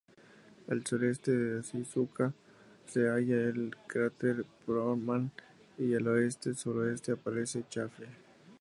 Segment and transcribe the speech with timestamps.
[0.75, 2.33] Al sureste de Onizuka
[2.87, 5.31] se halla el cráter Borman,
[5.77, 8.09] y al oeste-suroeste aparece Chaffee.